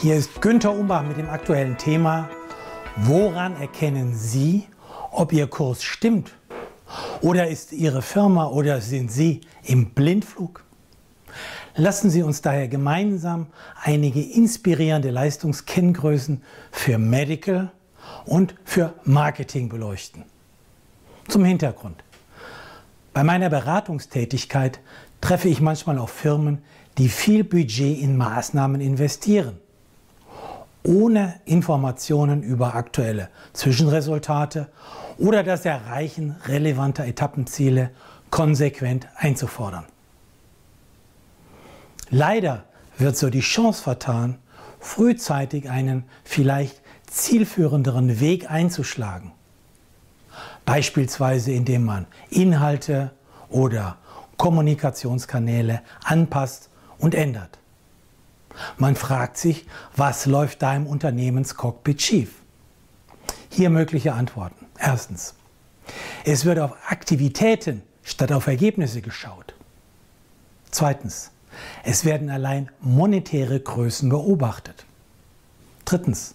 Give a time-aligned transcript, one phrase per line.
[0.00, 2.30] Hier ist Günther Umbach mit dem aktuellen Thema
[2.98, 4.68] Woran erkennen Sie,
[5.10, 6.34] ob Ihr Kurs stimmt?
[7.20, 10.62] Oder ist Ihre Firma oder sind Sie im Blindflug?
[11.74, 13.48] Lassen Sie uns daher gemeinsam
[13.82, 17.72] einige inspirierende Leistungskenngrößen für Medical
[18.24, 20.22] und für Marketing beleuchten.
[21.26, 22.04] Zum Hintergrund.
[23.12, 24.78] Bei meiner Beratungstätigkeit
[25.20, 26.62] treffe ich manchmal auf Firmen,
[26.98, 29.58] die viel Budget in Maßnahmen investieren,
[30.88, 34.68] ohne Informationen über aktuelle Zwischenresultate
[35.18, 37.90] oder das Erreichen relevanter Etappenziele
[38.30, 39.84] konsequent einzufordern.
[42.08, 42.64] Leider
[42.96, 44.38] wird so die Chance vertan,
[44.80, 49.32] frühzeitig einen vielleicht zielführenderen Weg einzuschlagen.
[50.64, 53.10] Beispielsweise indem man Inhalte
[53.50, 53.98] oder
[54.38, 57.58] Kommunikationskanäle anpasst und ändert.
[58.76, 59.66] Man fragt sich,
[59.96, 62.34] was läuft da im Unternehmenscockpit schief?
[63.50, 64.66] Hier mögliche Antworten.
[64.78, 65.34] Erstens,
[66.24, 69.54] es wird auf Aktivitäten statt auf Ergebnisse geschaut.
[70.70, 71.30] Zweitens,
[71.82, 74.84] es werden allein monetäre Größen beobachtet.
[75.84, 76.34] Drittens,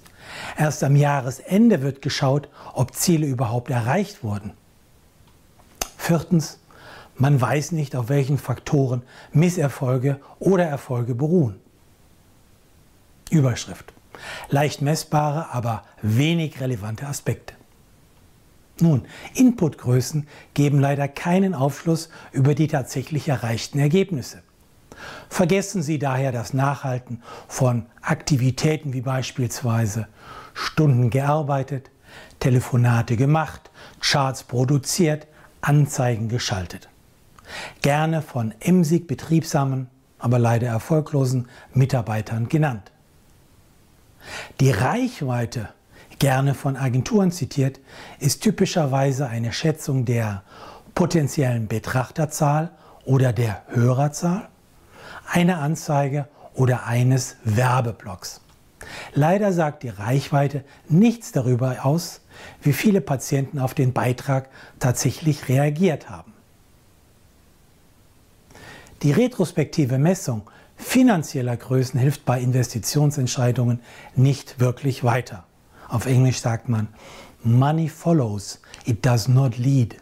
[0.58, 4.53] erst am Jahresende wird geschaut, ob Ziele überhaupt erreicht wurden.
[5.97, 6.59] Viertens,
[7.16, 11.59] man weiß nicht, auf welchen Faktoren Misserfolge oder Erfolge beruhen.
[13.29, 13.93] Überschrift.
[14.49, 17.55] Leicht messbare, aber wenig relevante Aspekte.
[18.79, 24.41] Nun, Inputgrößen geben leider keinen Aufschluss über die tatsächlich erreichten Ergebnisse.
[25.29, 30.07] Vergessen Sie daher das Nachhalten von Aktivitäten wie beispielsweise
[30.53, 31.91] Stunden gearbeitet,
[32.39, 35.27] Telefonate gemacht, Charts produziert,
[35.61, 36.89] Anzeigen geschaltet.
[37.81, 39.88] Gerne von emsig betriebsamen,
[40.19, 42.92] aber leider erfolglosen Mitarbeitern genannt.
[44.59, 45.69] Die Reichweite,
[46.19, 47.79] gerne von Agenturen zitiert,
[48.19, 50.43] ist typischerweise eine Schätzung der
[50.95, 52.72] potenziellen Betrachterzahl
[53.06, 54.47] oder der Hörerzahl
[55.31, 58.41] einer Anzeige oder eines Werbeblocks.
[59.13, 62.22] Leider sagt die Reichweite nichts darüber aus,
[62.62, 66.33] wie viele Patienten auf den Beitrag tatsächlich reagiert haben.
[69.01, 70.50] Die retrospektive Messung
[70.83, 73.79] finanzieller Größen hilft bei Investitionsentscheidungen
[74.16, 75.45] nicht wirklich weiter.
[75.88, 76.88] Auf Englisch sagt man,
[77.44, 79.97] Money follows, it does not lead.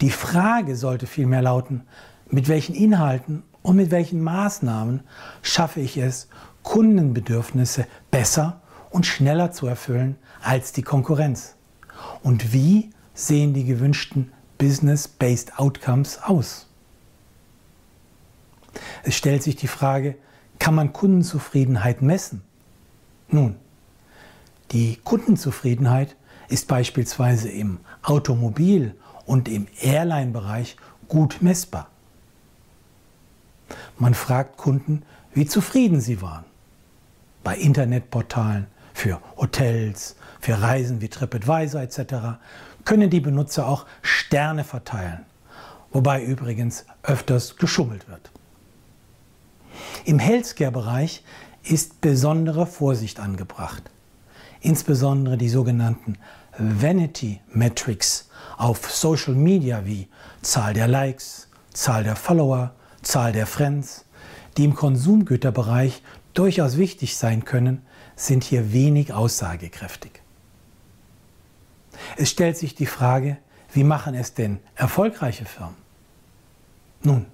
[0.00, 1.82] Die Frage sollte vielmehr lauten,
[2.28, 5.02] mit welchen Inhalten und mit welchen Maßnahmen
[5.42, 6.28] schaffe ich es,
[6.62, 8.60] Kundenbedürfnisse besser
[8.90, 11.56] und schneller zu erfüllen als die Konkurrenz?
[12.22, 16.68] Und wie sehen die gewünschten Business-Based Outcomes aus?
[19.06, 20.16] Es stellt sich die Frage,
[20.58, 22.42] kann man Kundenzufriedenheit messen?
[23.28, 23.54] Nun,
[24.72, 26.16] die Kundenzufriedenheit
[26.48, 31.88] ist beispielsweise im Automobil- und im Airline-Bereich gut messbar.
[33.96, 36.44] Man fragt Kunden, wie zufrieden sie waren.
[37.44, 42.40] Bei Internetportalen für Hotels, für Reisen wie TripAdvisor etc.
[42.84, 45.24] können die Benutzer auch Sterne verteilen,
[45.92, 48.32] wobei übrigens öfters geschummelt wird.
[50.06, 51.24] Im Healthcare-Bereich
[51.64, 53.90] ist besondere Vorsicht angebracht.
[54.60, 56.16] Insbesondere die sogenannten
[56.56, 60.06] Vanity Metrics auf Social Media wie
[60.42, 62.72] Zahl der Likes, Zahl der Follower,
[63.02, 64.04] Zahl der Friends,
[64.56, 67.82] die im Konsumgüterbereich durchaus wichtig sein können,
[68.14, 70.22] sind hier wenig aussagekräftig.
[72.16, 73.38] Es stellt sich die Frage,
[73.72, 75.74] wie machen es denn erfolgreiche Firmen?
[77.02, 77.26] Nun,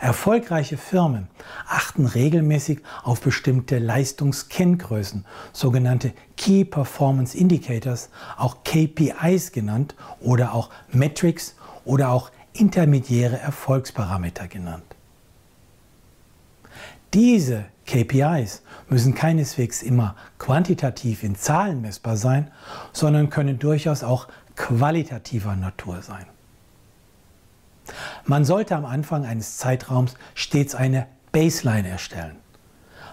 [0.00, 1.28] erfolgreiche Firmen
[1.68, 11.54] achten regelmäßig auf bestimmte Leistungskenngrößen, sogenannte Key Performance Indicators, auch KPIs genannt oder auch Metrics
[11.84, 14.84] oder auch intermediäre Erfolgsparameter genannt.
[17.14, 22.50] Diese KPIs müssen keineswegs immer quantitativ in Zahlen messbar sein,
[22.92, 26.26] sondern können durchaus auch qualitativer Natur sein.
[28.24, 32.36] Man sollte am Anfang eines Zeitraums stets eine Baseline erstellen.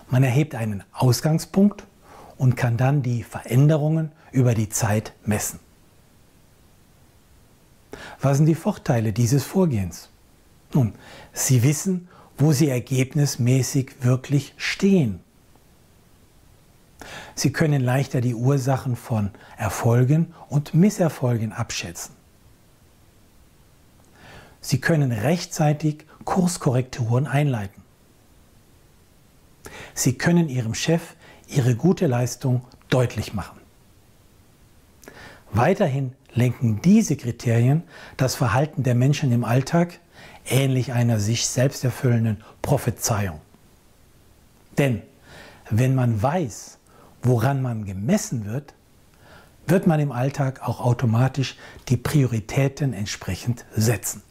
[0.10, 1.86] Man erhebt einen Ausgangspunkt
[2.38, 5.60] und kann dann die Veränderungen über die Zeit messen.
[8.22, 10.10] Was sind die Vorteile dieses Vorgehens?
[10.74, 10.94] Nun,
[11.34, 12.08] Sie wissen,
[12.38, 15.20] wo sie ergebnismäßig wirklich stehen.
[17.36, 22.19] Sie können leichter die Ursachen von Erfolgen und Misserfolgen abschätzen.
[24.62, 27.84] Sie können rechtzeitig Kurskorrekturen einleiten.
[29.94, 31.16] Sie können Ihrem Chef
[31.48, 33.60] ihre gute Leistung deutlich machen.
[35.52, 37.84] Weiterhin lenken diese Kriterien
[38.18, 40.00] das Verhalten der Menschen im Alltag
[40.46, 43.42] ähnlich einer sich selbst erfüllenden Prophezeiung.
[44.78, 45.02] Denn
[45.70, 46.78] wenn man weiß,
[47.24, 48.74] woran man gemessen wird,
[49.68, 51.58] wird man im Alltag auch automatisch
[51.90, 54.24] die Prioritäten entsprechend setzen.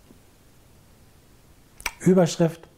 [2.00, 2.68] Überschrift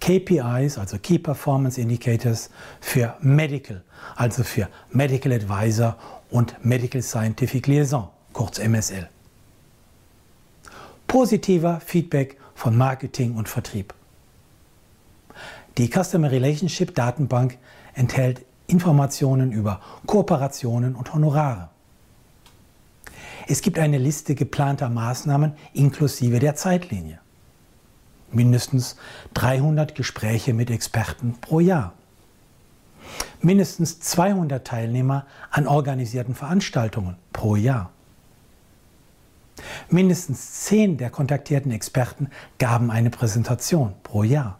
[0.00, 2.50] KPIs, also Key Performance Indicators
[2.80, 3.82] für Medical,
[4.16, 5.96] also für Medical Advisor
[6.30, 9.08] und Medical Scientific Liaison, kurz MSL.
[11.06, 13.94] Positiver Feedback von Marketing und Vertrieb.
[15.78, 17.58] Die Customer Relationship Datenbank
[17.94, 21.70] enthält Informationen über Kooperationen und Honorare.
[23.46, 27.20] Es gibt eine Liste geplanter Maßnahmen inklusive der Zeitlinie.
[28.34, 28.96] Mindestens
[29.34, 31.92] 300 Gespräche mit Experten pro Jahr.
[33.40, 37.90] Mindestens 200 Teilnehmer an organisierten Veranstaltungen pro Jahr.
[39.88, 42.28] Mindestens 10 der kontaktierten Experten
[42.58, 44.58] gaben eine Präsentation pro Jahr.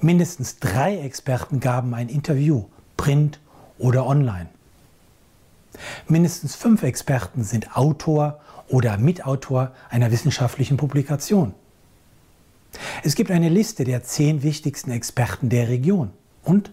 [0.00, 2.66] Mindestens drei Experten gaben ein Interview,
[2.96, 3.40] print
[3.78, 4.48] oder online.
[6.06, 11.54] Mindestens fünf Experten sind Autor oder Mitautor einer wissenschaftlichen Publikation.
[13.06, 16.10] Es gibt eine Liste der zehn wichtigsten Experten der Region
[16.42, 16.70] und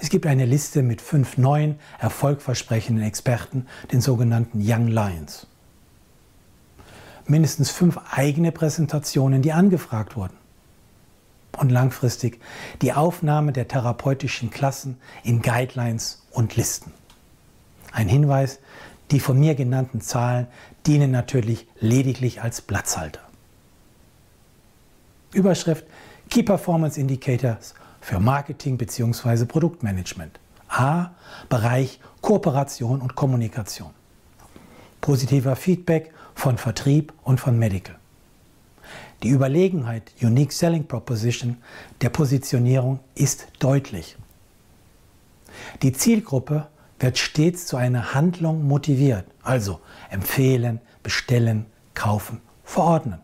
[0.00, 5.46] es gibt eine Liste mit fünf neuen, erfolgversprechenden Experten, den sogenannten Young Lions.
[7.26, 10.36] Mindestens fünf eigene Präsentationen, die angefragt wurden
[11.56, 12.40] und langfristig
[12.82, 16.92] die Aufnahme der therapeutischen Klassen in Guidelines und Listen.
[17.92, 18.58] Ein Hinweis,
[19.12, 20.48] die von mir genannten Zahlen
[20.88, 23.27] dienen natürlich lediglich als Platzhalter.
[25.32, 25.84] Überschrift
[26.30, 29.44] Key Performance Indicators für Marketing bzw.
[29.44, 30.38] Produktmanagement.
[30.68, 31.10] A.
[31.48, 33.90] Bereich Kooperation und Kommunikation.
[35.00, 37.96] Positiver Feedback von Vertrieb und von Medical.
[39.22, 41.58] Die Überlegenheit Unique Selling Proposition
[42.00, 44.16] der Positionierung ist deutlich.
[45.82, 46.68] Die Zielgruppe
[47.00, 49.80] wird stets zu einer Handlung motiviert, also
[50.10, 53.20] empfehlen, bestellen, kaufen, verordnen.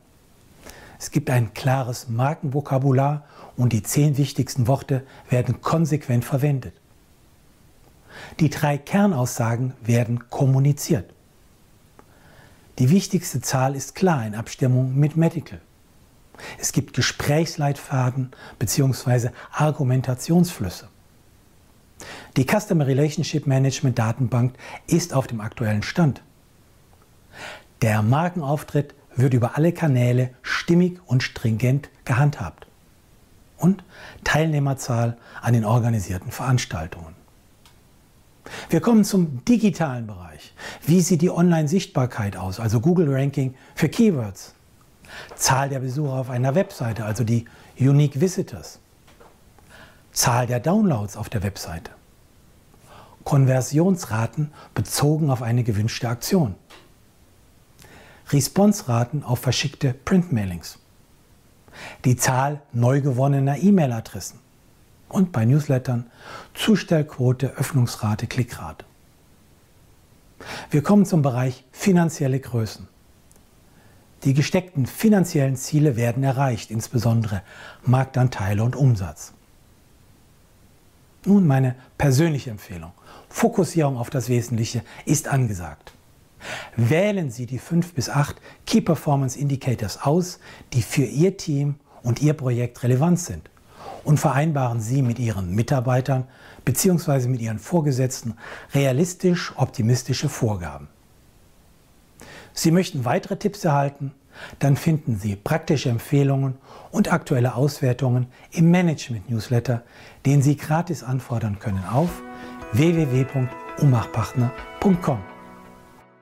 [1.05, 3.27] Es gibt ein klares Markenvokabular
[3.59, 6.73] und die zehn wichtigsten Worte werden konsequent verwendet.
[8.41, 11.13] Die drei Kernaussagen werden kommuniziert.
[12.79, 15.61] Die wichtigste Zahl ist klar in Abstimmung mit Medical.
[16.59, 19.29] Es gibt Gesprächsleitfaden bzw.
[19.53, 20.89] Argumentationsflüsse.
[22.39, 24.55] Die Customer Relationship Management Datenbank
[24.87, 26.23] ist auf dem aktuellen Stand.
[27.83, 32.67] Der Markenauftritt wird über alle Kanäle stimmig und stringent gehandhabt.
[33.57, 33.85] Und
[34.25, 37.15] Teilnehmerzahl an den organisierten Veranstaltungen.
[38.69, 40.53] Wir kommen zum digitalen Bereich.
[40.85, 44.55] Wie sieht die Online-Sichtbarkeit aus, also Google Ranking für Keywords?
[45.35, 47.47] Zahl der Besucher auf einer Webseite, also die
[47.79, 48.81] Unique Visitors.
[50.13, 51.91] Zahl der Downloads auf der Webseite.
[53.25, 56.55] Konversionsraten bezogen auf eine gewünschte Aktion.
[58.31, 60.79] Responsraten auf verschickte Printmailings.
[62.05, 64.39] Die Zahl neu gewonnener E-Mail-Adressen.
[65.09, 66.11] Und bei Newslettern
[66.55, 68.85] Zustellquote, Öffnungsrate, Klickrate.
[70.71, 72.89] Wir kommen zum Bereich finanzielle Größen.
[74.25, 77.43] Die gesteckten finanziellen Ziele werden erreicht, insbesondere
[77.85, 79.35] Marktanteile und Umsatz.
[81.27, 82.93] Nun meine persönliche Empfehlung.
[83.29, 85.93] Fokussierung auf das Wesentliche ist angesagt.
[86.77, 88.37] Wählen Sie die fünf bis acht
[88.67, 90.41] Key Performance Indicators aus,
[90.73, 93.49] die für Ihr Team und Ihr Projekt relevant sind
[94.05, 96.25] und vereinbaren Sie mit Ihren Mitarbeitern
[96.65, 97.27] bzw.
[97.29, 98.37] mit Ihren Vorgesetzten
[98.75, 100.87] realistisch optimistische Vorgaben.
[102.53, 104.13] Sie möchten weitere Tipps erhalten?
[104.59, 106.57] Dann finden Sie praktische Empfehlungen
[106.91, 109.83] und aktuelle Auswertungen im Management-Newsletter,
[110.27, 112.23] den Sie gratis anfordern können auf
[112.73, 115.34] www.umachpartner.com.